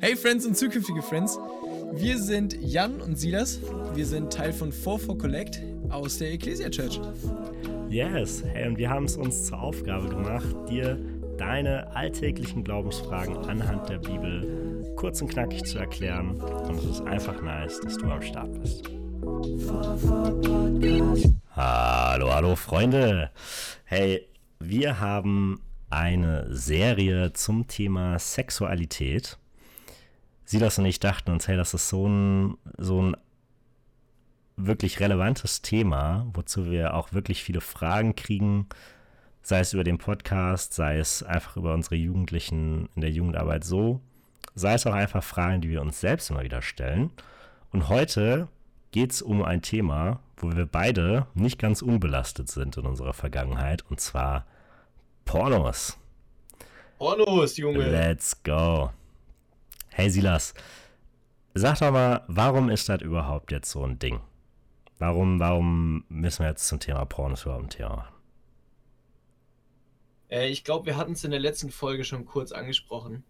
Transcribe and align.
Hey 0.00 0.16
Friends 0.16 0.46
und 0.46 0.56
zukünftige 0.56 1.02
Friends, 1.02 1.38
wir 1.92 2.18
sind 2.18 2.56
Jan 2.62 2.98
und 3.02 3.18
Silas. 3.18 3.60
Wir 3.94 4.06
sind 4.06 4.32
Teil 4.32 4.54
von 4.54 4.72
44 4.72 5.18
Collect 5.18 5.60
aus 5.90 6.16
der 6.16 6.32
Ecclesia 6.32 6.70
Church. 6.70 6.98
Yes, 7.90 8.42
hey, 8.42 8.68
und 8.68 8.78
wir 8.78 8.88
haben 8.88 9.04
es 9.04 9.18
uns 9.18 9.44
zur 9.44 9.60
Aufgabe 9.60 10.08
gemacht, 10.08 10.46
dir 10.70 10.98
deine 11.36 11.94
alltäglichen 11.94 12.64
Glaubensfragen 12.64 13.36
anhand 13.36 13.90
der 13.90 13.98
Bibel 13.98 14.94
kurz 14.96 15.20
und 15.20 15.28
knackig 15.28 15.64
zu 15.64 15.78
erklären. 15.78 16.40
Und 16.40 16.78
es 16.78 16.86
ist 16.86 17.00
einfach 17.02 17.42
nice, 17.42 17.80
dass 17.80 17.98
du 17.98 18.06
am 18.06 18.22
Start 18.22 18.62
bist. 18.62 18.88
Hallo, 21.54 22.34
hallo 22.34 22.56
Freunde. 22.56 23.30
Hey, 23.84 24.26
wir 24.58 25.00
haben 25.00 25.60
eine 25.90 26.46
Serie 26.54 27.32
zum 27.32 27.66
Thema 27.66 28.18
Sexualität. 28.18 29.38
Silas 30.44 30.78
und 30.78 30.86
ich 30.86 31.00
dachten 31.00 31.30
uns, 31.30 31.48
hey, 31.48 31.56
das 31.56 31.74
ist 31.74 31.88
so 31.88 32.08
ein, 32.08 32.56
so 32.78 33.02
ein 33.02 33.16
wirklich 34.56 35.00
relevantes 35.00 35.62
Thema, 35.62 36.26
wozu 36.32 36.70
wir 36.70 36.94
auch 36.94 37.12
wirklich 37.12 37.42
viele 37.42 37.60
Fragen 37.60 38.14
kriegen, 38.14 38.66
sei 39.42 39.60
es 39.60 39.72
über 39.72 39.84
den 39.84 39.98
Podcast, 39.98 40.74
sei 40.74 40.98
es 40.98 41.22
einfach 41.22 41.56
über 41.56 41.74
unsere 41.74 41.96
Jugendlichen 41.96 42.88
in 42.94 43.00
der 43.00 43.10
Jugendarbeit 43.10 43.64
so, 43.64 44.00
sei 44.54 44.74
es 44.74 44.86
auch 44.86 44.94
einfach 44.94 45.22
Fragen, 45.22 45.60
die 45.60 45.70
wir 45.70 45.82
uns 45.82 46.00
selbst 46.00 46.30
immer 46.30 46.42
wieder 46.42 46.62
stellen. 46.62 47.10
Und 47.72 47.88
heute 47.88 48.48
geht 48.90 49.12
es 49.12 49.22
um 49.22 49.42
ein 49.42 49.62
Thema, 49.62 50.20
wo 50.36 50.50
wir 50.52 50.66
beide 50.66 51.26
nicht 51.34 51.58
ganz 51.58 51.82
unbelastet 51.82 52.48
sind 52.48 52.76
in 52.76 52.86
unserer 52.86 53.12
Vergangenheit, 53.12 53.84
und 53.88 54.00
zwar 54.00 54.46
Pornos. 55.24 55.96
Pornos, 56.98 57.56
Junge. 57.56 57.88
Let's 57.90 58.42
go. 58.42 58.90
Hey 59.88 60.08
Silas, 60.10 60.54
sag 61.54 61.78
doch 61.78 61.90
mal, 61.90 62.24
warum 62.28 62.70
ist 62.70 62.88
das 62.88 63.02
überhaupt 63.02 63.52
jetzt 63.52 63.70
so 63.70 63.84
ein 63.84 63.98
Ding? 63.98 64.20
Warum, 64.98 65.40
warum 65.40 66.04
müssen 66.08 66.44
wir 66.44 66.50
jetzt 66.50 66.68
zum 66.68 66.78
Thema 66.78 67.04
Pornos 67.04 67.42
überhaupt 67.42 67.64
ein 67.64 67.70
Thema 67.70 67.96
machen? 67.96 68.14
Äh, 70.30 70.48
ich 70.48 70.64
glaube, 70.64 70.86
wir 70.86 70.96
hatten 70.96 71.12
es 71.12 71.24
in 71.24 71.30
der 71.30 71.40
letzten 71.40 71.70
Folge 71.70 72.04
schon 72.04 72.24
kurz 72.24 72.52
angesprochen, 72.52 73.24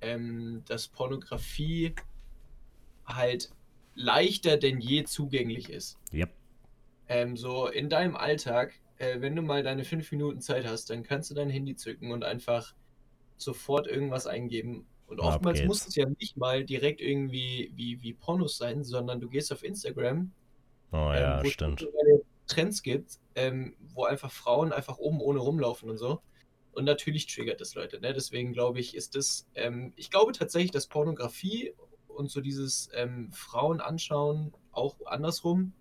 ähm, 0.00 0.62
dass 0.66 0.88
Pornografie 0.88 1.94
halt 3.04 3.50
leichter 3.94 4.56
denn 4.56 4.80
je 4.80 5.04
zugänglich 5.04 5.70
ist. 5.70 5.98
Yep. 6.12 6.30
Ähm, 7.08 7.36
so 7.36 7.68
in 7.68 7.88
deinem 7.88 8.16
Alltag, 8.16 8.74
äh, 8.98 9.20
wenn 9.20 9.36
du 9.36 9.42
mal 9.42 9.62
deine 9.62 9.84
fünf 9.84 10.10
Minuten 10.12 10.40
Zeit 10.40 10.66
hast, 10.66 10.90
dann 10.90 11.02
kannst 11.02 11.30
du 11.30 11.34
dein 11.34 11.50
Handy 11.50 11.76
zücken 11.76 12.12
und 12.12 12.24
einfach 12.24 12.74
sofort 13.36 13.86
irgendwas 13.86 14.26
eingeben. 14.26 14.86
Und 15.06 15.20
Ab 15.20 15.36
oftmals 15.36 15.58
geht's. 15.58 15.68
muss 15.68 15.86
es 15.86 15.94
ja 15.94 16.06
nicht 16.18 16.36
mal 16.36 16.64
direkt 16.64 17.00
irgendwie 17.00 17.72
wie, 17.74 18.02
wie 18.02 18.12
Pornos 18.12 18.56
sein, 18.56 18.82
sondern 18.82 19.20
du 19.20 19.28
gehst 19.28 19.52
auf 19.52 19.62
Instagram, 19.62 20.32
Oh 20.92 21.12
ähm, 21.12 21.14
ja, 21.14 21.42
wo 21.42 21.46
es 21.46 21.52
stimmt. 21.52 21.86
Trends 22.46 22.82
gibt, 22.82 23.18
ähm, 23.34 23.76
wo 23.94 24.04
einfach 24.04 24.30
Frauen 24.30 24.72
einfach 24.72 24.98
oben 24.98 25.20
ohne 25.20 25.40
rumlaufen 25.40 25.90
und 25.90 25.98
so. 25.98 26.20
Und 26.72 26.84
natürlich 26.84 27.26
triggert 27.26 27.60
das 27.60 27.74
Leute, 27.74 28.00
ne? 28.00 28.12
Deswegen 28.12 28.52
glaube 28.52 28.80
ich, 28.80 28.94
ist 28.94 29.16
das, 29.16 29.48
ähm, 29.54 29.92
ich 29.96 30.10
glaube 30.10 30.32
tatsächlich, 30.32 30.70
dass 30.70 30.86
Pornografie 30.86 31.74
und 32.06 32.30
so 32.30 32.40
dieses 32.40 32.88
ähm, 32.94 33.30
Frauen 33.32 33.80
anschauen 33.80 34.52
auch 34.72 34.96
andersrum 35.06 35.72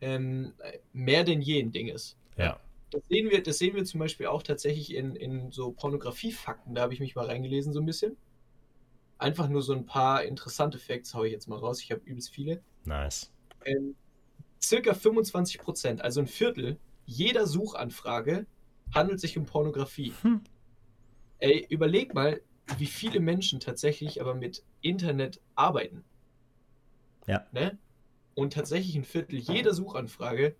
ähm, 0.00 0.52
mehr 0.92 1.24
denn 1.24 1.40
je 1.40 1.60
ein 1.60 1.72
Ding 1.72 1.88
ist. 1.88 2.16
Ja. 2.36 2.60
Das 2.90 3.02
sehen 3.08 3.30
wir, 3.30 3.42
das 3.42 3.58
sehen 3.58 3.74
wir 3.74 3.84
zum 3.84 4.00
Beispiel 4.00 4.26
auch 4.26 4.42
tatsächlich 4.42 4.94
in, 4.94 5.16
in 5.16 5.50
so 5.50 5.72
Pornografiefakten, 5.72 6.74
da 6.74 6.82
habe 6.82 6.94
ich 6.94 7.00
mich 7.00 7.14
mal 7.14 7.26
reingelesen 7.26 7.72
so 7.72 7.80
ein 7.80 7.86
bisschen. 7.86 8.16
Einfach 9.18 9.48
nur 9.48 9.62
so 9.62 9.72
ein 9.72 9.86
paar 9.86 10.24
interessante 10.24 10.78
Facts 10.78 11.14
haue 11.14 11.26
ich 11.26 11.32
jetzt 11.32 11.48
mal 11.48 11.58
raus. 11.58 11.80
Ich 11.80 11.90
habe 11.90 12.02
übelst 12.04 12.30
viele. 12.30 12.62
Nice. 12.84 13.32
Ähm, 13.64 13.96
circa 14.62 14.94
25 14.94 15.58
Prozent, 15.58 16.02
also 16.02 16.20
ein 16.20 16.26
Viertel 16.26 16.78
jeder 17.06 17.46
Suchanfrage 17.46 18.46
handelt 18.92 19.20
sich 19.20 19.38
um 19.38 19.46
Pornografie. 19.46 20.12
Hm. 20.22 20.42
Ey, 21.38 21.66
überleg 21.70 22.14
mal, 22.14 22.40
wie 22.78 22.86
viele 22.86 23.20
Menschen 23.20 23.60
tatsächlich 23.60 24.20
aber 24.20 24.34
mit 24.34 24.64
Internet 24.80 25.40
arbeiten. 25.54 26.04
Ja. 27.26 27.46
Ne? 27.52 27.78
Und 28.36 28.52
tatsächlich 28.52 28.94
ein 28.94 29.02
Viertel 29.04 29.38
jeder 29.38 29.72
Suchanfrage, 29.72 30.54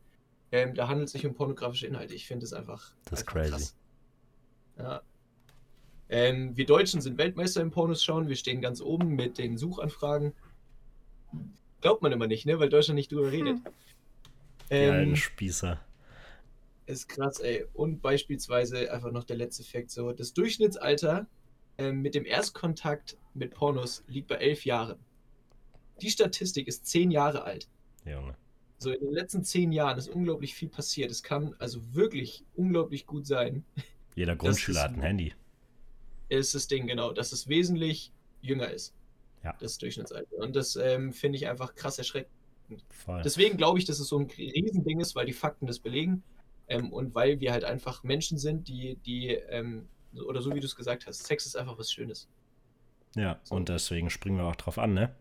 ähm, 0.50 0.74
da 0.74 0.88
handelt 0.88 1.06
es 1.08 1.12
sich 1.12 1.26
um 1.26 1.34
pornografische 1.34 1.86
Inhalte. 1.86 2.14
Ich 2.14 2.26
finde 2.26 2.44
es 2.46 2.52
einfach, 2.52 2.92
Das 3.04 3.20
ist 3.20 3.28
einfach 3.28 3.32
crazy. 3.34 3.50
krass. 3.50 3.76
Ja. 4.78 5.02
Ähm, 6.08 6.56
wir 6.56 6.64
Deutschen 6.66 7.00
sind 7.02 7.18
Weltmeister 7.18 7.60
im 7.60 7.70
Pornos 7.70 8.02
schauen. 8.02 8.28
Wir 8.28 8.36
stehen 8.36 8.60
ganz 8.62 8.80
oben 8.80 9.14
mit 9.14 9.38
den 9.38 9.58
Suchanfragen. 9.58 10.32
Glaubt 11.82 12.00
man 12.00 12.12
immer 12.12 12.26
nicht, 12.26 12.46
ne? 12.46 12.58
Weil 12.58 12.70
Deutschland 12.70 12.96
nicht 12.96 13.12
drüber 13.12 13.30
redet. 13.30 13.58
Die 14.70 14.74
Ähm, 14.74 14.92
alten 14.92 15.16
Spießer. 15.16 15.78
ist 16.86 17.08
krass, 17.08 17.40
ey. 17.40 17.66
Und 17.74 18.00
beispielsweise 18.00 18.90
einfach 18.90 19.12
noch 19.12 19.24
der 19.24 19.36
letzte 19.36 19.64
Fakt: 19.64 19.90
so, 19.90 20.12
das 20.12 20.32
Durchschnittsalter 20.32 21.26
ähm, 21.76 22.00
mit 22.00 22.14
dem 22.14 22.24
Erstkontakt 22.24 23.18
mit 23.34 23.52
Pornos 23.52 24.02
liegt 24.08 24.28
bei 24.28 24.36
elf 24.36 24.64
Jahren. 24.64 24.98
Die 26.00 26.10
Statistik 26.10 26.68
ist 26.68 26.86
zehn 26.86 27.10
Jahre 27.10 27.44
alt. 27.44 27.68
Junge. 28.04 28.36
So 28.78 28.90
in 28.92 29.00
den 29.00 29.12
letzten 29.12 29.42
zehn 29.42 29.72
Jahren 29.72 29.96
ist 29.98 30.08
unglaublich 30.08 30.54
viel 30.54 30.68
passiert. 30.68 31.10
Es 31.10 31.22
kann 31.22 31.54
also 31.58 31.80
wirklich 31.94 32.44
unglaublich 32.54 33.06
gut 33.06 33.26
sein. 33.26 33.64
Jeder 34.14 34.36
Grundschüler 34.36 34.80
ist- 34.80 34.84
hat 34.84 34.94
ein 34.94 35.02
Handy. 35.02 35.32
Ist 36.28 36.54
das 36.54 36.66
Ding 36.66 36.86
genau, 36.86 37.12
dass 37.12 37.32
es 37.32 37.48
wesentlich 37.48 38.12
jünger 38.42 38.68
ist. 38.70 38.94
Ja. 39.44 39.54
Das 39.60 39.78
Durchschnittsalter. 39.78 40.36
Und 40.38 40.56
das 40.56 40.74
ähm, 40.76 41.12
finde 41.12 41.36
ich 41.36 41.46
einfach 41.46 41.74
krass 41.74 41.98
erschreckend. 41.98 42.32
Voll. 42.90 43.22
Deswegen 43.22 43.56
glaube 43.56 43.78
ich, 43.78 43.84
dass 43.84 44.00
es 44.00 44.08
so 44.08 44.18
ein 44.18 44.26
Riesending 44.26 44.98
ist, 45.00 45.14
weil 45.14 45.26
die 45.26 45.32
Fakten 45.32 45.66
das 45.68 45.78
belegen. 45.78 46.22
Ähm, 46.68 46.92
und 46.92 47.14
weil 47.14 47.38
wir 47.38 47.52
halt 47.52 47.62
einfach 47.64 48.02
Menschen 48.02 48.38
sind, 48.38 48.66
die, 48.66 48.96
die, 49.06 49.28
ähm, 49.28 49.88
oder 50.26 50.42
so 50.42 50.52
wie 50.52 50.58
du 50.60 50.66
es 50.66 50.74
gesagt 50.74 51.06
hast, 51.06 51.24
Sex 51.24 51.46
ist 51.46 51.56
einfach 51.56 51.78
was 51.78 51.92
Schönes. 51.92 52.28
Ja, 53.14 53.38
So. 53.44 53.54
und 53.54 53.68
deswegen 53.68 54.10
springen 54.10 54.36
wir 54.38 54.44
auch 54.46 54.56
drauf 54.56 54.78
an, 54.78 54.94
ne? 54.94 55.14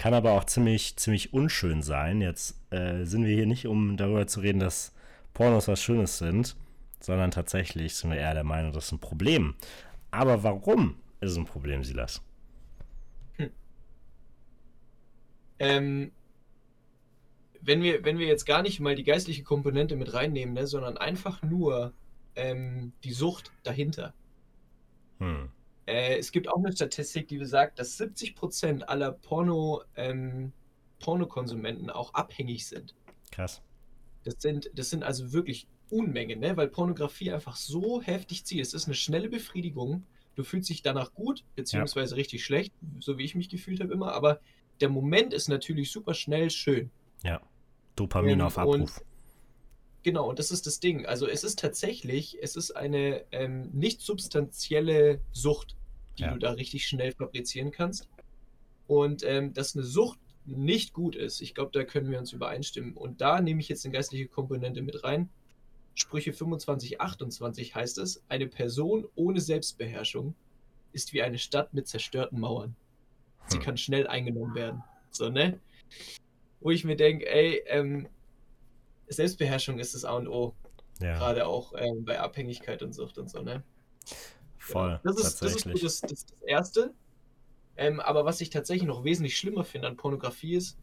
Kann 0.00 0.14
aber 0.14 0.32
auch 0.32 0.44
ziemlich, 0.44 0.96
ziemlich 0.96 1.34
unschön 1.34 1.82
sein. 1.82 2.22
Jetzt 2.22 2.58
äh, 2.70 3.04
sind 3.04 3.26
wir 3.26 3.34
hier 3.34 3.44
nicht, 3.44 3.66
um 3.66 3.98
darüber 3.98 4.26
zu 4.26 4.40
reden, 4.40 4.58
dass 4.58 4.94
Pornos 5.34 5.68
was 5.68 5.82
Schönes 5.82 6.16
sind, 6.16 6.56
sondern 7.00 7.30
tatsächlich 7.30 7.94
sind 7.94 8.10
wir 8.10 8.16
eher 8.16 8.32
der 8.32 8.42
Meinung, 8.42 8.72
das 8.72 8.86
ist 8.86 8.92
ein 8.92 8.98
Problem. 8.98 9.56
Aber 10.10 10.42
warum 10.42 10.96
ist 11.20 11.32
es 11.32 11.36
ein 11.36 11.44
Problem, 11.44 11.84
Silas? 11.84 12.22
Ähm, 15.58 16.12
wenn 17.60 17.82
wir, 17.82 18.02
wenn 18.02 18.18
wir 18.18 18.26
jetzt 18.26 18.46
gar 18.46 18.62
nicht 18.62 18.80
mal 18.80 18.94
die 18.94 19.04
geistliche 19.04 19.42
Komponente 19.42 19.96
mit 19.96 20.14
reinnehmen, 20.14 20.54
ne, 20.54 20.66
sondern 20.66 20.96
einfach 20.96 21.42
nur 21.42 21.92
ähm, 22.36 22.94
die 23.04 23.12
Sucht 23.12 23.52
dahinter. 23.64 24.14
Hm. 25.18 25.50
Äh, 25.90 26.18
es 26.18 26.30
gibt 26.30 26.48
auch 26.48 26.58
eine 26.58 26.72
Statistik, 26.72 27.26
die 27.26 27.38
besagt, 27.38 27.80
dass 27.80 27.98
70% 27.98 28.82
aller 28.82 29.10
Porno, 29.10 29.82
ähm, 29.96 30.52
Pornokonsumenten 31.00 31.90
auch 31.90 32.14
abhängig 32.14 32.68
sind. 32.68 32.94
Krass. 33.32 33.60
Das 34.22 34.36
sind, 34.38 34.70
das 34.74 34.90
sind 34.90 35.02
also 35.02 35.32
wirklich 35.32 35.66
Unmengen, 35.88 36.38
ne? 36.38 36.56
weil 36.56 36.68
Pornografie 36.68 37.32
einfach 37.32 37.56
so 37.56 38.00
heftig 38.00 38.44
zieht. 38.44 38.60
Es 38.60 38.72
ist 38.72 38.86
eine 38.86 38.94
schnelle 38.94 39.28
Befriedigung. 39.28 40.04
Du 40.36 40.44
fühlst 40.44 40.70
dich 40.70 40.82
danach 40.82 41.12
gut, 41.12 41.44
beziehungsweise 41.56 42.14
richtig 42.14 42.44
schlecht, 42.44 42.72
so 43.00 43.18
wie 43.18 43.24
ich 43.24 43.34
mich 43.34 43.48
gefühlt 43.48 43.80
habe 43.80 43.92
immer, 43.92 44.12
aber 44.12 44.40
der 44.80 44.88
Moment 44.88 45.34
ist 45.34 45.48
natürlich 45.48 45.90
super 45.90 46.14
schnell 46.14 46.50
schön. 46.50 46.90
Ja. 47.24 47.40
Dopamin 47.96 48.38
Ähm, 48.38 48.46
auf 48.46 48.58
Abruf. 48.58 49.02
Genau, 50.04 50.30
und 50.30 50.38
das 50.38 50.52
ist 50.52 50.66
das 50.66 50.78
Ding. 50.78 51.04
Also 51.04 51.26
es 51.26 51.42
ist 51.42 51.58
tatsächlich, 51.58 52.38
es 52.40 52.54
ist 52.54 52.70
eine 52.70 53.24
ähm, 53.32 53.70
nicht 53.72 54.00
substanzielle 54.00 55.20
Sucht, 55.32 55.76
die 56.20 56.26
Ja. 56.26 56.32
du 56.32 56.38
da 56.38 56.50
richtig 56.52 56.86
schnell 56.86 57.12
fabrizieren 57.12 57.70
kannst. 57.70 58.08
Und 58.86 59.22
ähm, 59.24 59.52
dass 59.54 59.74
eine 59.76 59.84
Sucht 59.84 60.18
nicht 60.46 60.92
gut 60.92 61.14
ist, 61.16 61.40
ich 61.40 61.54
glaube, 61.54 61.70
da 61.72 61.84
können 61.84 62.10
wir 62.10 62.18
uns 62.18 62.32
übereinstimmen. 62.32 62.94
Und 62.96 63.20
da 63.20 63.40
nehme 63.40 63.60
ich 63.60 63.68
jetzt 63.68 63.84
eine 63.84 63.92
geistliche 63.92 64.26
Komponente 64.26 64.82
mit 64.82 65.04
rein. 65.04 65.28
Sprüche 65.94 66.32
25, 66.32 67.00
28 67.00 67.74
heißt 67.74 67.98
es, 67.98 68.22
eine 68.28 68.46
Person 68.46 69.06
ohne 69.14 69.40
Selbstbeherrschung 69.40 70.34
ist 70.92 71.12
wie 71.12 71.22
eine 71.22 71.38
Stadt 71.38 71.72
mit 71.74 71.86
zerstörten 71.88 72.40
Mauern. 72.40 72.74
Sie 73.46 73.58
Hm. 73.58 73.64
kann 73.64 73.76
schnell 73.76 74.06
eingenommen 74.06 74.54
werden. 74.54 74.82
So, 75.10 75.28
ne? 75.28 75.60
Wo 76.60 76.70
ich 76.70 76.84
mir 76.84 76.96
denke, 76.96 77.28
ey, 77.30 77.62
ähm, 77.66 78.08
Selbstbeherrschung 79.08 79.78
ist 79.78 79.94
das 79.94 80.04
A 80.04 80.14
und 80.16 80.28
O. 80.28 80.54
ja, 81.00 81.18
Gerade 81.18 81.46
auch 81.46 81.72
ähm, 81.76 82.04
bei 82.04 82.18
Abhängigkeit 82.20 82.82
und 82.82 82.92
Sucht 82.92 83.18
und 83.18 83.28
so, 83.30 83.42
ne? 83.42 83.62
Voll. 84.72 85.00
Das 85.04 85.16
ist, 85.16 85.42
das, 85.42 85.54
ist 85.56 85.64
so 85.64 85.70
das, 85.70 86.00
das, 86.00 86.26
das 86.26 86.42
Erste. 86.42 86.94
Ähm, 87.76 87.98
aber 88.00 88.24
was 88.24 88.40
ich 88.40 88.50
tatsächlich 88.50 88.86
noch 88.86 89.04
wesentlich 89.04 89.36
schlimmer 89.36 89.64
finde 89.64 89.88
an 89.88 89.96
Pornografie 89.96 90.54
ist, 90.54 90.76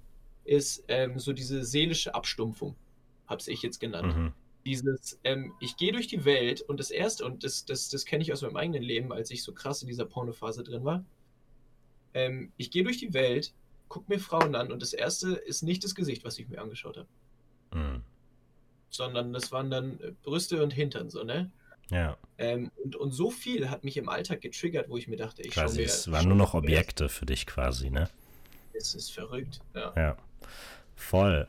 ist 0.46 0.84
ähm, 0.88 1.20
so 1.20 1.34
diese 1.34 1.64
seelische 1.64 2.16
Abstumpfung, 2.16 2.76
hab's 3.28 3.48
ich 3.48 3.62
jetzt 3.62 3.80
genannt. 3.80 4.16
mhm. 4.16 4.34
Dieses, 4.66 5.20
ähm, 5.24 5.54
ich 5.60 5.78
gehe 5.78 5.94
durch 5.94 6.08
die 6.08 6.26
Welt 6.26 6.62
und 6.62 6.80
das 6.80 6.92
erste, 6.92 7.24
und 7.24 7.44
das, 7.44 7.66
das, 7.66 7.90
das 7.90 8.04
kenne 8.04 8.24
ich 8.24 8.34
aus 8.34 8.42
meinem 8.42 8.58
eigenen 8.58 8.84
Leben, 8.84 9.14
als 9.14 9.32
ich 9.32 9.44
so 9.44 9.54
krass 9.54 9.82
in 9.82 9.88
dieser 9.88 10.06
Pornophase 10.06 10.64
drin 10.64 10.84
war. 10.84 11.06
Ähm, 12.14 12.52
ich 12.58 12.72
gehe 12.72 12.84
durch 12.84 12.98
die 12.98 13.14
Welt, 13.14 13.54
gucke 13.88 14.12
mir 14.12 14.20
Frauen 14.20 14.56
an 14.56 14.72
und 14.72 14.82
das 14.82 14.94
erste 14.94 15.36
ist 15.36 15.62
nicht 15.62 15.84
das 15.84 15.96
Gesicht, 15.96 16.26
was 16.26 16.40
ich 16.40 16.50
mir 16.50 16.60
angeschaut 16.62 16.98
habe. 16.98 17.08
Mhm. 17.74 18.02
Sondern 18.90 19.34
das 19.34 19.52
waren 19.52 19.70
dann 19.70 20.00
Brüste 20.24 20.64
und 20.64 20.74
Hintern, 20.74 21.10
so, 21.10 21.24
ne? 21.24 21.52
Ja. 21.90 22.18
Ähm, 22.38 22.72
und, 22.84 22.96
und 22.96 23.12
so 23.12 23.32
viel 23.32 23.70
hat 23.70 23.84
mich 23.84 23.98
im 23.98 24.10
Alltag 24.10 24.42
getriggert, 24.42 24.90
wo 24.90 24.98
ich 24.98 25.08
mir 25.08 25.16
dachte, 25.18 25.42
ich 25.42 25.52
Quasi, 25.52 25.76
schaue 25.78 25.86
mir. 25.86 25.92
es 25.92 26.12
waren 26.12 26.28
nur 26.28 26.38
noch 26.38 26.54
Objekte 26.54 27.10
für 27.10 27.26
dich 27.26 27.46
quasi, 27.46 27.90
ne? 27.90 28.10
Es 28.74 28.94
ist 28.94 29.12
verrückt, 29.12 29.62
ja. 29.74 29.94
Ja. 29.96 30.18
Voll. 30.96 31.48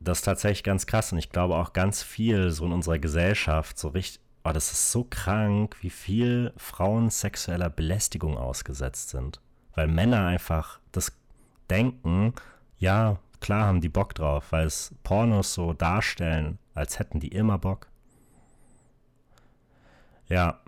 Das 0.00 0.18
ist 0.18 0.24
tatsächlich 0.24 0.62
ganz 0.62 0.86
krass 0.86 1.12
und 1.12 1.18
ich 1.18 1.30
glaube 1.30 1.56
auch 1.56 1.72
ganz 1.72 2.02
viel 2.02 2.50
so 2.50 2.64
in 2.64 2.72
unserer 2.72 2.98
Gesellschaft, 2.98 3.78
so 3.78 3.88
richtig, 3.88 4.22
oh, 4.44 4.52
das 4.52 4.70
ist 4.72 4.92
so 4.92 5.04
krank, 5.08 5.76
wie 5.80 5.90
viel 5.90 6.52
Frauen 6.56 7.10
sexueller 7.10 7.68
Belästigung 7.68 8.38
ausgesetzt 8.38 9.10
sind. 9.10 9.40
Weil 9.74 9.88
Männer 9.88 10.26
einfach 10.26 10.80
das 10.92 11.12
denken, 11.68 12.34
ja, 12.78 13.18
klar 13.40 13.66
haben 13.66 13.80
die 13.80 13.88
Bock 13.88 14.14
drauf, 14.14 14.46
weil 14.50 14.66
es 14.66 14.94
Pornos 15.02 15.52
so 15.54 15.72
darstellen, 15.72 16.58
als 16.74 16.98
hätten 16.98 17.20
die 17.20 17.28
immer 17.28 17.58
Bock. 17.58 17.87
Ja. 20.28 20.62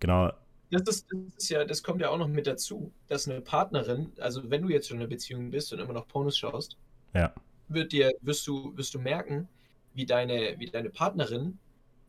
Genau, 0.00 0.30
Das 0.70 0.82
ist, 0.88 1.06
das 1.12 1.36
ist 1.44 1.48
ja, 1.50 1.64
das 1.64 1.82
kommt 1.82 2.00
ja 2.00 2.08
auch 2.10 2.18
noch 2.18 2.28
mit 2.28 2.46
dazu, 2.46 2.92
dass 3.08 3.28
eine 3.28 3.40
Partnerin, 3.42 4.12
also 4.18 4.50
wenn 4.50 4.62
du 4.62 4.68
jetzt 4.70 4.88
schon 4.88 4.96
in 4.96 5.02
einer 5.02 5.08
Beziehung 5.10 5.50
bist 5.50 5.72
und 5.72 5.78
immer 5.80 5.92
noch 5.92 6.08
Pornos 6.08 6.36
schaust, 6.38 6.78
ja, 7.14 7.34
wird 7.68 7.92
dir, 7.92 8.12
wirst 8.22 8.46
du, 8.46 8.76
wirst 8.76 8.94
du 8.94 8.98
merken, 8.98 9.48
wie 9.94 10.06
deine, 10.06 10.54
wie 10.58 10.66
deine 10.66 10.90
Partnerin, 10.90 11.58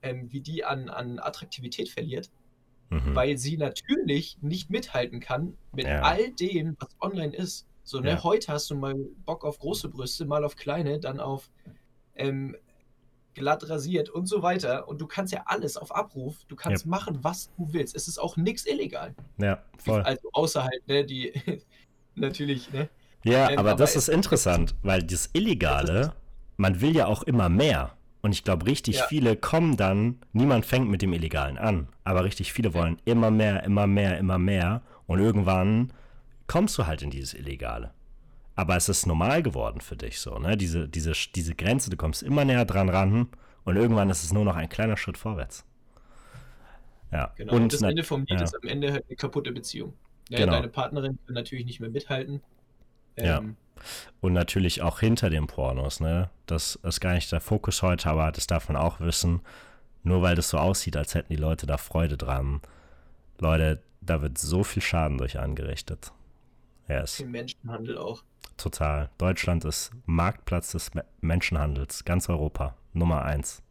ähm, 0.01 0.31
wie 0.31 0.41
die 0.41 0.63
an, 0.63 0.89
an 0.89 1.19
Attraktivität 1.19 1.89
verliert, 1.89 2.31
mhm. 2.89 3.15
weil 3.15 3.37
sie 3.37 3.57
natürlich 3.57 4.37
nicht 4.41 4.69
mithalten 4.69 5.19
kann 5.19 5.57
mit 5.73 5.87
Ja. 5.87 6.01
all 6.01 6.31
dem, 6.31 6.75
was 6.79 6.89
online 7.01 7.35
ist. 7.35 7.67
So, 7.83 7.99
ne, 7.99 8.11
Ja. 8.11 8.23
heute 8.23 8.51
hast 8.53 8.69
du 8.69 8.75
mal 8.75 8.95
Bock 9.25 9.43
auf 9.45 9.59
große 9.59 9.89
Brüste, 9.89 10.25
mal 10.25 10.43
auf 10.45 10.55
kleine, 10.55 10.99
dann 10.99 11.19
auf 11.19 11.51
ähm, 12.15 12.55
glatt 13.35 13.69
rasiert 13.69 14.09
und 14.09 14.27
so 14.27 14.41
weiter. 14.43 14.87
Und 14.87 14.99
du 15.01 15.07
kannst 15.07 15.33
ja 15.33 15.43
alles 15.45 15.77
auf 15.77 15.93
Abruf, 15.95 16.37
du 16.47 16.55
kannst 16.55 16.85
machen, 16.85 17.19
was 17.23 17.49
du 17.57 17.71
willst. 17.73 17.95
Es 17.95 18.07
ist 18.07 18.17
auch 18.19 18.37
nichts 18.37 18.65
illegal. 18.65 19.15
ja, 19.37 19.61
voll. 19.77 20.01
Also 20.03 20.29
außer 20.33 20.63
halt, 20.63 20.87
ne, 20.87 21.05
die 21.05 21.33
natürlich, 22.15 22.71
ne? 22.71 22.89
Ja, 23.25 23.49
Ähm, 23.49 23.57
aber, 23.59 23.71
aber 23.71 23.77
das 23.77 23.95
ist 23.95 24.09
interessant, 24.09 24.75
weil 24.83 25.01
das 25.03 25.29
Illegale, 25.33 26.13
man 26.57 26.81
will 26.81 26.95
ja 26.95 27.07
auch 27.07 27.23
immer 27.23 27.49
mehr. 27.49 27.91
Und 28.21 28.31
ich 28.31 28.43
glaube, 28.43 28.65
richtig 28.67 28.97
Ja. 28.97 29.05
viele 29.07 29.35
kommen 29.35 29.75
dann, 29.77 30.19
niemand 30.31 30.65
fängt 30.65 30.89
mit 30.89 31.01
dem 31.01 31.11
Illegalen 31.13 31.57
an, 31.57 31.87
aber 32.05 32.23
richtig 32.23 32.53
viele 32.53 32.73
wollen 32.73 32.97
immer 33.05 33.31
mehr, 33.31 33.63
immer 33.63 33.87
mehr, 33.87 34.17
immer 34.17 34.37
mehr. 34.37 34.81
Und 35.07 35.19
irgendwann 35.19 35.91
kommst 36.47 36.77
du 36.77 36.85
halt 36.87 37.01
in 37.01 37.09
dieses 37.11 37.33
Illegale. 37.33 37.91
Aber 38.55 38.75
es 38.75 38.87
ist 38.89 39.07
normal 39.07 39.41
geworden 39.43 39.81
für 39.81 39.95
dich 39.97 40.19
so, 40.19 40.37
ne? 40.37 40.55
Diese, 40.57 40.87
diese, 40.87 41.13
diese 41.35 41.55
Grenze, 41.55 41.89
du 41.89 41.97
kommst 41.97 42.21
immer 42.23 42.45
näher 42.45 42.65
dran 42.65 42.89
ran 42.89 43.27
und 43.63 43.75
irgendwann 43.77 44.09
ist 44.09 44.23
es 44.23 44.31
nur 44.33 44.45
noch 44.45 44.55
ein 44.55 44.69
kleiner 44.69 44.97
Schritt 44.97 45.17
vorwärts. 45.17 45.65
Ja, 47.11 47.31
Genau. 47.35 47.53
Und, 47.53 47.73
das 47.73 47.81
na- 47.81 47.89
Ende 47.89 48.03
vom 48.03 48.21
Lied 48.21 48.39
ja. 48.39 48.43
ist 48.43 48.55
am 48.55 48.67
Ende 48.67 48.91
halt 48.91 49.05
eine 49.07 49.15
kaputte 49.15 49.51
Beziehung. 49.51 49.93
Ne? 50.29 50.37
Genau. 50.37 50.53
Deine 50.53 50.67
Partnerin 50.69 51.17
kann 51.25 51.35
natürlich 51.35 51.65
nicht 51.65 51.79
mehr 51.79 51.89
mithalten. 51.89 52.41
Ja. 53.17 53.39
Ähm, 53.39 53.55
Und 54.21 54.33
natürlich 54.33 54.81
auch 54.81 54.99
hinter 54.99 55.29
den 55.29 55.47
Pornos, 55.47 55.99
ne? 55.99 56.29
Das 56.45 56.75
ist 56.83 57.01
gar 57.01 57.13
nicht 57.13 57.31
der 57.31 57.41
Fokus 57.41 57.81
heute, 57.81 58.09
aber 58.09 58.31
das 58.31 58.47
darf 58.47 58.69
man 58.69 58.77
auch 58.77 58.99
wissen. 58.99 59.41
Nur 60.03 60.21
weil 60.21 60.35
das 60.35 60.49
so 60.49 60.57
aussieht, 60.57 60.95
als 60.97 61.15
hätten 61.15 61.33
die 61.33 61.39
Leute 61.39 61.65
da 61.65 61.77
Freude 61.77 62.17
dran. 62.17 62.61
Leute, 63.39 63.81
da 64.01 64.21
wird 64.21 64.37
so 64.37 64.63
viel 64.63 64.81
Schaden 64.81 65.17
durch 65.17 65.39
angerichtet. 65.39 66.11
Yes, 66.87 67.19
Im 67.19 67.31
Menschenhandel 67.31 67.97
auch. 67.97 68.23
total. 68.57 69.09
Deutschland 69.17 69.63
ist 69.65 69.91
Marktplatz 70.05 70.71
des 70.73 70.93
Me- 70.93 71.05
Menschenhandels. 71.21 72.03
Ganz 72.05 72.29
Europa. 72.29 72.75
Nummer 72.93 73.23
eins. 73.23 73.61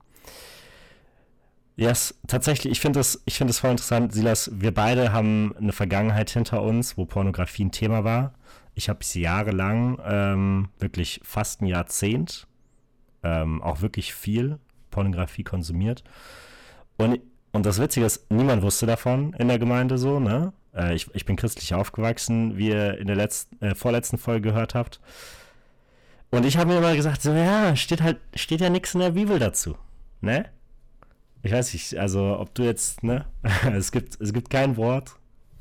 Yes, 1.77 2.19
tatsächlich, 2.27 2.73
ich 2.73 2.81
finde 2.81 2.99
finde 3.39 3.51
das 3.53 3.59
voll 3.61 3.71
interessant. 3.71 4.13
Silas, 4.13 4.51
wir 4.55 4.75
beide 4.75 5.13
haben 5.13 5.55
eine 5.57 5.73
Vergangenheit 5.73 6.31
hinter 6.31 6.63
uns, 6.63 6.97
wo 6.99 7.07
Pornografie 7.07 7.65
ein 7.65 7.73
Thema 7.73 8.05
war. 8.05 8.35
Ich 8.75 8.89
habe 8.89 9.01
es 9.01 9.15
jahrelang, 9.15 9.99
ähm, 10.05 10.69
wirklich 10.79 11.21
fast 11.25 11.63
ein 11.63 11.67
Jahrzehnt, 11.67 12.47
ähm, 13.23 13.63
auch 13.63 13.81
wirklich 13.81 14.13
viel 14.15 14.59
Pornografie 14.91 15.45
konsumiert. 15.45 16.05
Und, 16.99 17.21
und 17.53 17.65
das 17.65 17.81
Witzige 17.81 18.07
ist, 18.07 18.31
niemand 18.31 18.63
wusste 18.63 18.87
davon 18.87 19.33
in 19.35 19.49
der 19.49 19.59
Gemeinde 19.59 19.97
so, 19.99 20.21
ne? 20.21 20.53
Äh, 20.75 20.95
ich, 20.95 21.09
ich 21.15 21.25
bin 21.25 21.37
christlich 21.37 21.75
aufgewachsen, 21.75 22.57
wie 22.57 22.69
ihr 22.69 22.99
in 22.99 23.07
der 23.07 23.17
letzten, 23.17 23.63
äh, 23.63 23.75
vorletzten 23.75 24.19
Folge 24.19 24.51
gehört 24.51 24.75
habt. 24.75 25.01
Und 26.31 26.47
ich 26.47 26.57
habe 26.57 26.71
mir 26.71 26.79
immer 26.79 26.97
gesagt, 26.97 27.23
so 27.23 27.33
ja, 27.33 27.77
steht 27.77 28.01
halt, 28.01 28.19
steht 28.35 28.61
ja 28.61 28.71
nichts 28.71 28.95
in 28.95 29.01
der 29.01 29.11
Bibel 29.11 29.39
dazu, 29.39 29.77
ne? 30.21 30.47
Ich 31.43 31.53
weiß 31.53 31.73
nicht, 31.73 31.97
also 31.99 32.39
ob 32.39 32.55
du 32.55 32.63
jetzt, 32.63 33.03
ne? 33.03 33.27
es 33.73 33.93
gibt, 33.93 34.21
es 34.21 34.33
gibt 34.33 34.49
kein 34.49 34.77
Wort. 34.77 35.17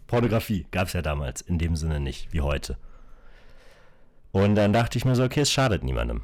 Pornografie 0.08 0.66
gab 0.72 0.88
es 0.88 0.94
ja 0.94 1.02
damals 1.02 1.42
in 1.42 1.58
dem 1.58 1.76
Sinne 1.76 2.00
nicht, 2.00 2.32
wie 2.34 2.42
heute. 2.42 2.78
Und 4.32 4.56
dann 4.56 4.72
dachte 4.72 4.98
ich 4.98 5.06
mir 5.06 5.16
so, 5.16 5.24
okay, 5.24 5.42
es 5.42 5.52
schadet 5.52 5.84
niemandem. 5.84 6.22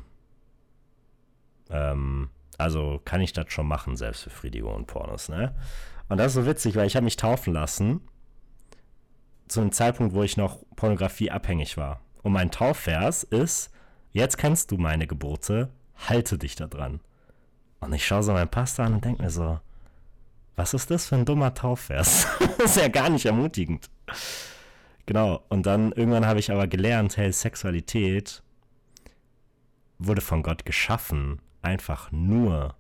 Ähm, 1.69 2.30
also 2.57 3.01
kann 3.04 3.22
ich 3.22 3.33
das 3.33 3.51
schon 3.51 3.68
machen, 3.68 3.98
Selbstbefriedigung 3.98 4.74
und 4.74 4.88
Pornos, 4.88 5.28
ne? 5.28 5.54
Und 6.07 6.18
das 6.18 6.28
ist 6.28 6.33
so 6.36 6.45
witzig, 6.45 6.75
weil 6.78 6.88
ich 6.88 6.95
habe 6.95 7.04
mich 7.04 7.18
taufen 7.18 7.54
lassen 7.54 8.01
zu 9.47 9.61
einem 9.61 9.71
Zeitpunkt, 9.71 10.13
wo 10.13 10.23
ich 10.23 10.38
noch 10.38 10.59
Pornografie 10.75 11.31
abhängig 11.31 11.77
war. 11.77 12.01
Und 12.23 12.33
mein 12.33 12.51
Taufvers 12.51 13.23
ist, 13.23 13.71
jetzt 14.11 14.38
kennst 14.38 14.71
du 14.71 14.77
meine 14.77 15.07
Gebote, 15.07 15.69
halte 16.07 16.38
dich 16.38 16.55
da 16.55 16.67
dran. 16.67 16.99
Und 17.79 17.94
ich 17.94 18.05
schaue 18.05 18.23
so 18.23 18.33
meinen 18.33 18.49
Pastor 18.49 18.85
an 18.85 18.95
und 18.95 19.05
denke 19.05 19.21
mir 19.21 19.29
so, 19.29 19.59
was 20.55 20.73
ist 20.73 20.89
das 20.89 21.07
für 21.07 21.15
ein 21.15 21.25
dummer 21.25 21.53
Taufvers? 21.53 22.27
das 22.57 22.71
ist 22.71 22.77
ja 22.77 22.88
gar 22.88 23.09
nicht 23.09 23.25
ermutigend. 23.25 23.89
Genau, 25.05 25.44
und 25.49 25.65
dann 25.65 25.91
irgendwann 25.94 26.25
habe 26.25 26.39
ich 26.39 26.51
aber 26.51 26.67
gelernt, 26.67 27.15
hey, 27.15 27.31
Sexualität 27.31 28.44
wurde 29.99 30.21
von 30.21 30.44
Gott 30.44 30.65
geschaffen, 30.65 31.41
einfach 31.61 32.11
nur 32.11 32.75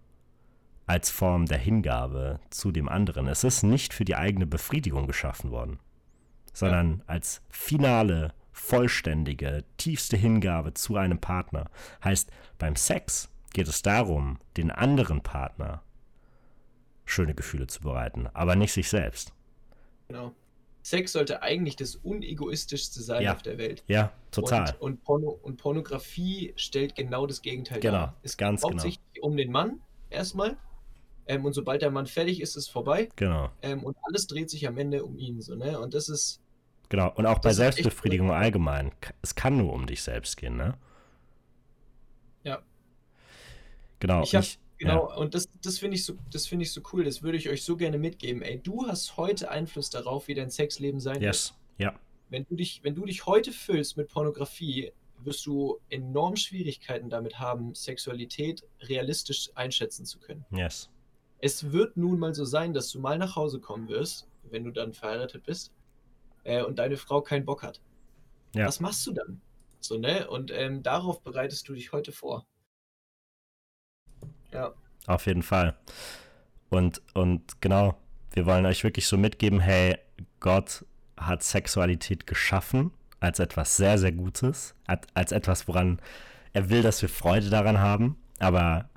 als 0.87 1.09
Form 1.09 1.45
der 1.45 1.57
Hingabe 1.57 2.39
zu 2.49 2.71
dem 2.71 2.89
anderen. 2.89 3.27
Es 3.27 3.43
ist 3.43 3.63
nicht 3.63 3.93
für 3.93 4.05
die 4.05 4.15
eigene 4.15 4.47
Befriedigung 4.47 5.05
geschaffen 5.05 5.51
worden, 5.51 5.79
sondern 6.57 7.03
als 7.05 7.41
finale, 7.49 8.33
vollständige, 8.51 9.63
tiefste 9.77 10.17
Hingabe 10.17 10.73
zu 10.73 10.95
einem 10.95 11.19
Partner. 11.19 11.69
Heißt, 12.03 12.31
beim 12.57 12.75
Sex 12.75 13.29
geht 13.53 13.67
es 13.67 13.83
darum, 13.83 14.39
den 14.57 14.71
anderen 14.71 15.21
Partner 15.21 15.83
schöne 17.05 17.35
Gefühle 17.35 17.67
zu 17.67 17.81
bereiten, 17.81 18.27
aber 18.33 18.55
nicht 18.55 18.73
sich 18.73 18.89
selbst. 18.89 19.33
Genau. 20.07 20.33
Sex 20.81 21.11
sollte 21.11 21.43
eigentlich 21.43 21.75
das 21.75 21.95
unegoistischste 21.95 23.03
sein 23.03 23.21
Ja. 23.21 23.33
auf 23.33 23.43
der 23.43 23.59
Welt. 23.59 23.83
Ja, 23.87 24.11
total. 24.31 24.75
Und, 24.79 24.93
und, 24.93 25.03
Porno, 25.03 25.29
und 25.43 25.57
Pornografie 25.57 26.53
stellt 26.55 26.95
genau 26.95 27.27
das 27.27 27.41
Gegenteil 27.43 27.81
Genau, 27.81 27.97
dar. 27.97 28.17
Es 28.23 28.35
ganz 28.35 28.61
geht 28.61 28.71
genau. 28.71 28.83
hauptsächlich 28.83 29.21
um 29.23 29.37
den 29.37 29.51
Mann 29.51 29.81
erstmal. 30.09 30.57
Ähm, 31.27 31.45
und 31.45 31.53
sobald 31.53 31.81
der 31.83 31.91
Mann 31.91 32.07
fertig 32.07 32.41
ist, 32.41 32.51
ist 32.51 32.63
es 32.63 32.67
vorbei. 32.69 33.09
Genau, 33.15 33.51
Ähm, 33.61 33.83
und 33.83 33.95
alles 34.03 34.25
dreht 34.27 34.49
sich 34.49 34.67
am 34.67 34.77
Ende 34.77 35.03
um 35.05 35.17
ihn. 35.19 35.41
So, 35.41 35.55
ne? 35.55 35.79
Und 35.79 35.93
das 35.93 36.07
ist, 36.09 36.39
genau. 36.89 37.11
Und 37.15 37.25
auch 37.25 37.39
bei 37.39 37.49
Das 37.49 37.57
Selbstbefriedigung 37.57 38.31
allgemein. 38.31 38.91
Es 39.21 39.35
kann 39.35 39.57
nur 39.57 39.73
um 39.73 39.87
dich 39.87 40.01
selbst 40.01 40.37
gehen, 40.37 40.57
ne? 40.57 40.77
Ja. 42.43 42.61
Genau. 43.99 44.23
Ich 44.23 44.35
hab- 44.35 44.43
ich- 44.43 44.59
genau, 44.77 45.15
und 45.17 45.33
das, 45.33 45.49
das 45.61 45.79
finde 45.79 45.95
ich, 45.95 46.05
so, 46.05 46.13
das 46.31 46.47
find 46.47 46.61
ich 46.61 46.71
so 46.71 46.81
cool. 46.93 47.03
Das 47.03 47.21
würde 47.21 47.37
ich 47.37 47.49
euch 47.49 47.63
so 47.63 47.75
gerne 47.77 47.97
mitgeben. 47.97 48.41
Ey, 48.41 48.59
du 48.59 48.87
hast 48.87 49.17
heute 49.17 49.49
Einfluss 49.49 49.89
darauf, 49.89 50.27
wie 50.27 50.35
dein 50.35 50.49
Sexleben 50.49 50.99
sein 50.99 51.15
ja. 51.15 51.21
wird. 51.21 51.35
Yes. 51.35 51.53
Ja. 51.77 51.93
Wenn 52.29 52.45
du, 52.45 52.55
dich, 52.55 52.81
wenn 52.83 52.95
du 52.95 53.05
dich 53.05 53.25
heute 53.25 53.51
füllst 53.51 53.97
mit 53.97 54.09
Pornografie, 54.09 54.91
wirst 55.19 55.45
du 55.45 55.79
enorm 55.89 56.35
Schwierigkeiten 56.35 57.09
damit 57.09 57.39
haben, 57.39 57.73
Sexualität 57.73 58.63
realistisch 58.81 59.49
einschätzen 59.55 60.05
zu 60.05 60.19
können. 60.19 60.45
Yes. 60.51 60.89
Es 61.39 61.71
wird 61.71 61.97
nun 61.97 62.19
mal 62.19 62.33
so 62.33 62.45
sein, 62.45 62.73
dass 62.73 62.89
du 62.91 62.99
mal 62.99 63.17
nach 63.17 63.35
Hause 63.35 63.59
kommen 63.59 63.87
wirst, 63.89 64.27
wenn 64.49 64.63
du 64.63 64.71
dann 64.71 64.93
verheiratet 64.93 65.43
bist, 65.43 65.71
äh, 66.47 66.63
und 66.63 66.79
deine 66.79 66.97
Frau 66.97 67.21
keinen 67.21 67.45
Bock 67.45 67.61
hat. 67.61 67.81
Ja. 68.55 68.65
Was 68.65 68.79
machst 68.79 69.05
du 69.05 69.11
dann? 69.11 69.41
So, 69.79 69.97
ne? 69.97 70.27
Und 70.29 70.51
ähm, 70.51 70.81
darauf 70.81 71.21
bereitest 71.21 71.67
du 71.67 71.73
dich 71.73 71.91
heute 71.91 72.11
vor. 72.11 72.47
Ja, 74.51 74.73
Auf 75.05 75.25
jeden 75.25 75.43
Fall. 75.43 75.77
Und, 76.69 77.01
und 77.13 77.61
genau, 77.61 77.97
wir 78.31 78.45
wollen 78.45 78.65
euch 78.65 78.83
wirklich 78.83 79.07
so 79.07 79.17
mitgeben, 79.17 79.59
hey, 79.59 79.97
Gott 80.39 80.85
hat 81.17 81.43
Sexualität 81.43 82.27
geschaffen 82.27 82.91
als 83.19 83.39
etwas 83.39 83.75
sehr, 83.77 83.97
sehr 83.97 84.11
Gutes, 84.11 84.75
als 85.13 85.31
etwas, 85.31 85.67
woran 85.67 85.99
er 86.53 86.69
will, 86.69 86.81
dass 86.81 87.01
wir 87.01 87.09
Freude 87.09 87.49
daran 87.49 87.79
haben, 87.79 88.17
aber 88.39 88.89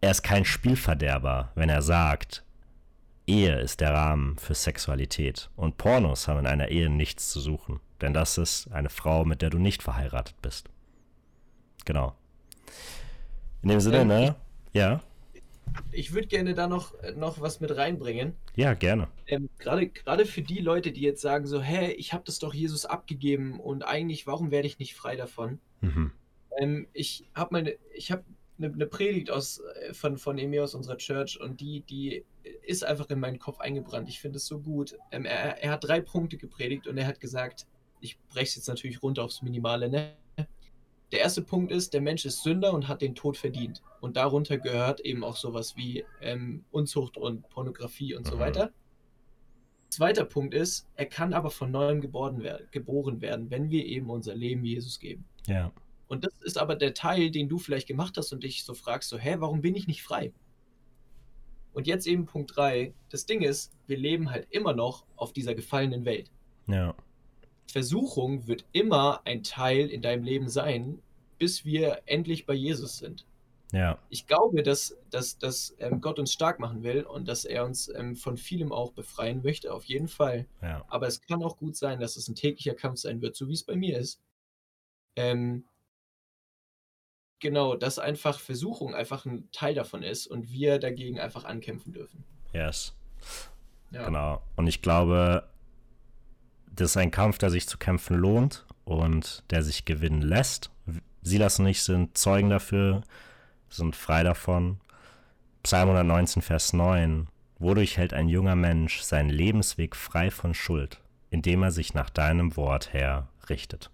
er 0.00 0.10
ist 0.10 0.22
kein 0.22 0.44
Spielverderber, 0.44 1.52
wenn 1.54 1.68
er 1.68 1.82
sagt, 1.82 2.44
Ehe 3.28 3.60
ist 3.60 3.80
der 3.80 3.92
Rahmen 3.92 4.38
für 4.38 4.54
Sexualität 4.54 5.50
und 5.54 5.76
Pornos 5.76 6.28
haben 6.28 6.40
in 6.40 6.46
einer 6.46 6.68
Ehe 6.68 6.88
nichts 6.88 7.30
zu 7.30 7.40
suchen, 7.40 7.80
denn 8.00 8.14
das 8.14 8.38
ist 8.38 8.72
eine 8.72 8.90
Frau, 8.90 9.24
mit 9.24 9.42
der 9.42 9.50
du 9.50 9.58
nicht 9.58 9.82
verheiratet 9.82 10.40
bist. 10.42 10.70
Genau. 11.84 12.14
In 13.62 13.68
dem 13.68 13.80
Sinne, 13.80 13.98
ähm, 13.98 14.08
ne? 14.08 14.36
Ja. 14.72 15.00
Ich 15.92 16.14
würde 16.14 16.26
gerne 16.26 16.54
da 16.54 16.66
noch, 16.66 16.94
noch 17.16 17.40
was 17.40 17.60
mit 17.60 17.76
reinbringen. 17.76 18.34
Ja, 18.56 18.74
gerne. 18.74 19.08
Ähm, 19.26 19.48
Gerade 19.58 20.24
für 20.24 20.42
die 20.42 20.60
Leute, 20.60 20.92
die 20.92 21.02
jetzt 21.02 21.20
sagen 21.20 21.46
so, 21.46 21.60
hä, 21.60 21.92
ich 21.92 22.12
habe 22.12 22.24
das 22.24 22.38
doch 22.38 22.54
Jesus 22.54 22.86
abgegeben 22.86 23.60
und 23.60 23.82
eigentlich, 23.82 24.26
warum 24.26 24.50
werde 24.50 24.66
ich 24.66 24.78
nicht 24.78 24.94
frei 24.94 25.16
davon? 25.16 25.60
Mhm. 25.82 26.12
Ähm, 26.58 26.88
ich 26.92 27.24
habe 27.34 27.50
meine, 27.52 27.74
ich 27.94 28.10
habe 28.10 28.24
eine, 28.58 28.72
eine 28.72 28.86
Predigt 28.86 29.30
aus, 29.30 29.60
äh, 29.60 29.94
von, 29.94 30.18
von 30.18 30.38
Emir 30.38 30.64
aus 30.64 30.74
unserer 30.74 30.96
Church 30.96 31.40
und 31.40 31.60
die, 31.60 31.82
die 31.82 32.24
ist 32.62 32.84
einfach 32.84 33.08
in 33.10 33.20
meinen 33.20 33.38
Kopf 33.38 33.60
eingebrannt. 33.60 34.08
Ich 34.08 34.20
finde 34.20 34.36
es 34.36 34.46
so 34.46 34.60
gut. 34.60 34.96
Ähm, 35.10 35.24
er, 35.24 35.62
er 35.62 35.72
hat 35.72 35.84
drei 35.84 36.00
Punkte 36.00 36.36
gepredigt 36.36 36.86
und 36.86 36.98
er 36.98 37.06
hat 37.06 37.20
gesagt, 37.20 37.66
ich 38.00 38.18
breche 38.28 38.46
es 38.46 38.56
jetzt 38.56 38.68
natürlich 38.68 39.02
runter 39.02 39.24
aufs 39.24 39.42
Minimale, 39.42 39.88
ne? 39.88 40.16
Der 41.10 41.20
erste 41.20 41.40
Punkt 41.40 41.72
ist, 41.72 41.94
der 41.94 42.02
Mensch 42.02 42.26
ist 42.26 42.42
Sünder 42.42 42.74
und 42.74 42.86
hat 42.86 43.00
den 43.00 43.14
Tod 43.14 43.38
verdient. 43.38 43.82
Und 44.00 44.16
darunter 44.16 44.58
gehört 44.58 45.00
eben 45.00 45.24
auch 45.24 45.36
sowas 45.36 45.74
wie 45.74 46.04
ähm, 46.20 46.64
Unzucht 46.70 47.16
und 47.16 47.48
Pornografie 47.48 48.14
und 48.14 48.26
mhm. 48.26 48.30
so 48.30 48.38
weiter. 48.38 48.72
Zweiter 49.88 50.26
Punkt 50.26 50.52
ist, 50.52 50.86
er 50.96 51.06
kann 51.06 51.32
aber 51.32 51.50
von 51.50 51.70
neuem 51.70 52.02
geboren, 52.02 52.42
werden, 52.42 52.68
geboren 52.72 53.22
werden, 53.22 53.50
wenn 53.50 53.70
wir 53.70 53.86
eben 53.86 54.10
unser 54.10 54.34
Leben 54.34 54.64
Jesus 54.64 54.98
geben. 54.98 55.24
Ja. 55.46 55.72
Und 56.08 56.24
das 56.24 56.32
ist 56.42 56.58
aber 56.58 56.74
der 56.74 56.94
Teil, 56.94 57.30
den 57.30 57.48
du 57.48 57.58
vielleicht 57.58 57.86
gemacht 57.86 58.16
hast 58.16 58.32
und 58.32 58.42
dich 58.42 58.64
so 58.64 58.74
fragst, 58.74 59.10
so, 59.10 59.18
hä, 59.18 59.36
warum 59.38 59.60
bin 59.60 59.74
ich 59.74 59.86
nicht 59.86 60.02
frei? 60.02 60.32
Und 61.72 61.86
jetzt 61.86 62.06
eben 62.06 62.26
Punkt 62.26 62.56
3. 62.56 62.94
Das 63.10 63.26
Ding 63.26 63.42
ist, 63.42 63.72
wir 63.86 63.98
leben 63.98 64.30
halt 64.30 64.48
immer 64.50 64.72
noch 64.72 65.06
auf 65.16 65.32
dieser 65.32 65.54
gefallenen 65.54 66.04
Welt. 66.04 66.30
Ja. 66.66 66.94
Versuchung 67.70 68.46
wird 68.46 68.64
immer 68.72 69.20
ein 69.26 69.42
Teil 69.42 69.88
in 69.88 70.02
deinem 70.02 70.24
Leben 70.24 70.48
sein, 70.48 71.00
bis 71.38 71.64
wir 71.64 72.02
endlich 72.06 72.46
bei 72.46 72.54
Jesus 72.54 72.96
sind. 72.96 73.26
Ja. 73.72 73.98
Ich 74.08 74.26
glaube, 74.26 74.62
dass, 74.62 74.96
dass, 75.10 75.38
dass 75.38 75.76
ähm, 75.78 76.00
Gott 76.00 76.18
uns 76.18 76.32
stark 76.32 76.58
machen 76.58 76.82
will 76.82 77.02
und 77.02 77.28
dass 77.28 77.44
er 77.44 77.66
uns 77.66 77.88
ähm, 77.94 78.16
von 78.16 78.38
vielem 78.38 78.72
auch 78.72 78.92
befreien 78.92 79.42
möchte, 79.42 79.72
auf 79.74 79.84
jeden 79.84 80.08
Fall. 80.08 80.46
Ja. 80.62 80.84
Aber 80.88 81.06
es 81.06 81.20
kann 81.20 81.42
auch 81.42 81.58
gut 81.58 81.76
sein, 81.76 82.00
dass 82.00 82.16
es 82.16 82.28
ein 82.28 82.34
täglicher 82.34 82.74
Kampf 82.74 83.00
sein 83.00 83.20
wird, 83.20 83.36
so 83.36 83.46
wie 83.48 83.52
es 83.52 83.64
bei 83.64 83.76
mir 83.76 83.98
ist. 83.98 84.20
Ähm, 85.16 85.64
Genau, 87.40 87.76
dass 87.76 87.98
einfach 87.98 88.40
Versuchung 88.40 88.94
einfach 88.94 89.24
ein 89.24 89.48
Teil 89.52 89.74
davon 89.74 90.02
ist 90.02 90.26
und 90.26 90.50
wir 90.50 90.78
dagegen 90.78 91.20
einfach 91.20 91.44
ankämpfen 91.44 91.92
dürfen. 91.92 92.24
Yes. 92.52 92.94
Ja. 93.90 94.06
Genau. 94.06 94.42
Und 94.56 94.66
ich 94.66 94.82
glaube, 94.82 95.48
das 96.74 96.90
ist 96.90 96.96
ein 96.96 97.10
Kampf, 97.10 97.38
der 97.38 97.50
sich 97.50 97.68
zu 97.68 97.78
kämpfen 97.78 98.16
lohnt 98.16 98.66
und 98.84 99.44
der 99.50 99.62
sich 99.62 99.84
gewinnen 99.84 100.22
lässt. 100.22 100.70
Silas 101.22 101.58
und 101.58 101.66
ich 101.66 101.82
sind 101.82 102.16
Zeugen 102.16 102.50
dafür, 102.50 103.02
sind 103.68 103.94
frei 103.94 104.22
davon. 104.22 104.80
Psalm 105.62 105.90
119, 105.90 106.42
Vers 106.42 106.72
9. 106.72 107.28
Wodurch 107.58 107.98
hält 107.98 108.14
ein 108.14 108.28
junger 108.28 108.56
Mensch 108.56 109.00
seinen 109.00 109.30
Lebensweg 109.30 109.96
frei 109.96 110.30
von 110.30 110.54
Schuld, 110.54 111.00
indem 111.30 111.62
er 111.62 111.72
sich 111.72 111.94
nach 111.94 112.10
deinem 112.10 112.56
Wort 112.56 112.92
her 112.92 113.28
richtet. 113.48 113.90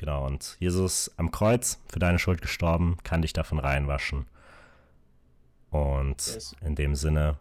Genau, 0.00 0.26
und 0.26 0.56
Jesus 0.60 1.10
am 1.18 1.30
Kreuz 1.30 1.78
für 1.86 1.98
deine 1.98 2.18
Schuld 2.18 2.40
gestorben, 2.40 2.96
kann 3.04 3.20
dich 3.20 3.34
davon 3.34 3.58
reinwaschen. 3.58 4.24
Und 5.70 6.26
yes. 6.26 6.56
in 6.64 6.74
dem 6.74 6.94
Sinne, 6.94 7.36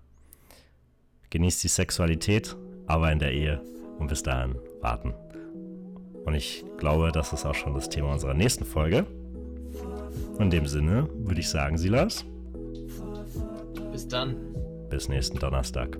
genießt 1.29 1.63
die 1.63 1.69
Sexualität, 1.69 2.57
aber 2.85 3.13
in 3.13 3.19
der 3.19 3.31
Ehe 3.31 3.61
und 3.97 4.07
bis 4.07 4.23
dahin 4.23 4.55
warten. 4.81 5.13
Und 6.25 6.33
ich 6.33 6.65
glaube, 6.77 7.13
das 7.13 7.31
ist 7.31 7.45
auch 7.45 7.55
schon 7.55 7.75
das 7.75 7.87
Thema 7.87 8.11
unserer 8.11 8.33
nächsten 8.33 8.65
Folge. 8.65 9.05
In 10.37 10.49
dem 10.49 10.67
Sinne 10.67 11.07
würde 11.13 11.39
ich 11.39 11.47
sagen, 11.47 11.77
Silas. 11.77 12.25
Bis 13.93 14.05
dann. 14.05 14.35
Bis 14.89 15.07
nächsten 15.07 15.39
Donnerstag. 15.39 15.97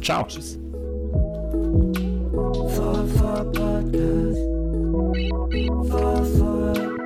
Ciao. 0.00 0.24
Tschüss. 0.28 0.60
Fall 5.50 6.24
for 6.24 6.97